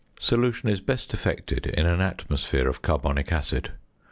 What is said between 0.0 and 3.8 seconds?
Solution is best effected in an atmosphere of carbonic acid.